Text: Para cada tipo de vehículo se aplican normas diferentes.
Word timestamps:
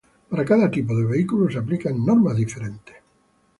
Para 0.29 0.45
cada 0.45 0.71
tipo 0.71 0.95
de 0.97 1.05
vehículo 1.05 1.47
se 1.51 1.59
aplican 1.59 2.03
normas 2.03 2.35
diferentes. 2.35 2.95